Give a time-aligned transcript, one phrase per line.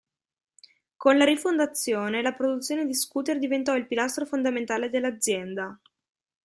[0.97, 5.79] Con la rifondazione, la produzione di scooter diventò il pilastro fondamentale dell'azienda.